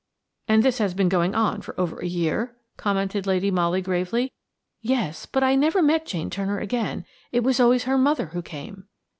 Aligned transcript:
"And 0.47 0.63
this 0.63 0.79
has 0.79 0.95
been 0.95 1.09
going 1.09 1.35
on 1.35 1.61
for 1.61 1.79
over 1.79 1.99
a 1.99 2.07
year," 2.07 2.57
commented 2.75 3.27
Lady 3.27 3.51
Molly 3.51 3.83
gravely. 3.83 4.33
"Yes, 4.81 5.27
but 5.27 5.43
I 5.43 5.53
never 5.53 5.83
met 5.83 6.07
Jane 6.07 6.31
Turner 6.31 6.57
again: 6.57 7.05
it 7.31 7.43
was 7.43 7.59
always 7.59 7.83
her 7.83 7.99
mother 7.99 8.25
who 8.33 8.41
came." 8.41 8.87